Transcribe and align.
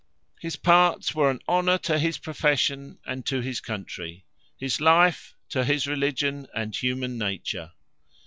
HIS 0.39 0.55
PARTS 0.55 1.13
WERE 1.13 1.29
AN 1.29 1.39
HONOUR 1.47 1.77
TO 1.77 1.99
HIS 1.99 2.17
PROFESSION 2.17 2.97
AND 3.05 3.23
TO 3.23 3.41
HIS 3.41 3.61
COUNTRY: 3.61 4.25
HIS 4.57 4.81
LIFE, 4.81 5.35
TO 5.47 5.63
HIS 5.63 5.85
RELIGION 5.85 6.47
AND 6.55 6.75
HUMAN 6.75 7.19
NATURE. 7.19 7.73